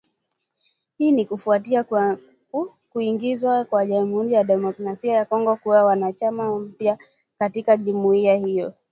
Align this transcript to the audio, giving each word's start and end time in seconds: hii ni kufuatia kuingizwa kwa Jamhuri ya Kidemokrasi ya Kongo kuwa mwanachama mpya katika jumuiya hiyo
hii 0.97 1.11
ni 1.11 1.25
kufuatia 1.25 1.85
kuingizwa 2.89 3.65
kwa 3.65 3.85
Jamhuri 3.85 4.33
ya 4.33 4.41
Kidemokrasi 4.41 5.07
ya 5.07 5.25
Kongo 5.25 5.55
kuwa 5.55 5.81
mwanachama 5.83 6.59
mpya 6.59 6.97
katika 7.39 7.77
jumuiya 7.77 8.35
hiyo 8.35 8.73